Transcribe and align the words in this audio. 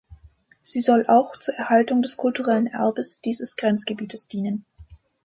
Sie 0.63 0.81
soll 0.81 1.05
auch 1.07 1.37
zur 1.37 1.53
Erhaltung 1.53 2.01
des 2.01 2.17
kulturellen 2.17 2.65
Erbes 2.65 3.21
dieses 3.21 3.55
Grenzgebietes 3.55 4.27
dienen. 4.27 4.65